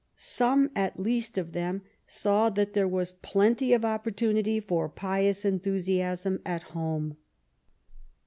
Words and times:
Some, 0.17 0.71
at 0.75 0.99
least, 0.99 1.37
of 1.37 1.51
them 1.51 1.83
saw 2.07 2.49
that 2.49 2.73
there 2.73 2.87
was 2.87 3.11
plenty 3.21 3.71
of 3.71 3.85
opportunity 3.85 4.59
for 4.59 4.89
pious 4.89 5.45
enthusiasm 5.45 6.39
at 6.43 6.63
home. 6.73 7.17